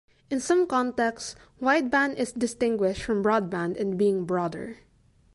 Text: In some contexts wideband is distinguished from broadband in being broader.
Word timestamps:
In 0.31 0.39
some 0.39 0.65
contexts 0.65 1.35
wideband 1.61 2.15
is 2.15 2.31
distinguished 2.31 3.03
from 3.03 3.21
broadband 3.23 3.75
in 3.75 3.97
being 3.97 4.25
broader. 4.25 4.77